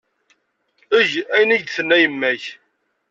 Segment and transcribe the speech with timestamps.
[0.99, 2.43] Eg ayen ay d-tenna yemma-k.